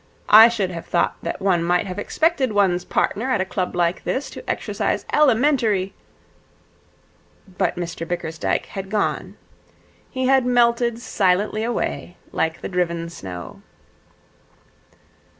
I 0.31 0.47
should 0.49 0.71
have 0.71 0.87
thought 0.87 1.15
that 1.21 1.43
one 1.43 1.63
might 1.63 1.85
have 1.85 1.99
expected 1.99 2.53
one's 2.53 2.83
partner 2.83 3.29
at 3.29 3.39
a 3.39 3.45
club 3.45 3.75
like 3.75 4.03
this 4.03 4.31
to 4.31 4.49
exercise 4.49 5.05
elementary' 5.13 5.93
But 7.59 7.75
Mr 7.75 8.07
Bickersdyke 8.07 8.65
had 8.65 8.89
gone. 8.89 9.37
He 10.09 10.25
had 10.25 10.43
melted 10.43 10.97
silently 10.99 11.63
away 11.63 12.17
like 12.31 12.61
the 12.61 12.67
driven 12.67 13.09
snow. 13.11 13.61